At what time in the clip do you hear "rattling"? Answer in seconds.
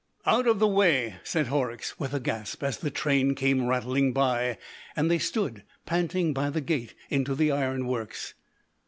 3.67-4.13